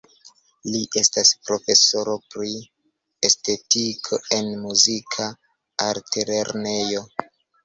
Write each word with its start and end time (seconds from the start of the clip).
Li 0.75 0.79
estas 1.01 1.33
profesoro 1.49 2.15
pri 2.35 2.49
estetiko 3.29 4.21
en 4.39 4.51
muzika 4.65 5.29
altlernejo. 5.91 7.07